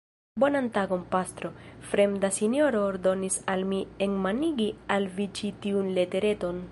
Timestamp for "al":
3.55-3.63, 4.97-5.09